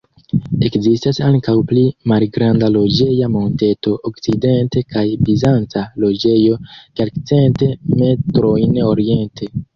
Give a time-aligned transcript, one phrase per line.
[0.67, 7.63] Ekzistas ankaŭ pli malgranda loĝeja monteto okcidente kaj bizanca loĝejo kelkcent
[8.03, 9.55] metrojn oriente.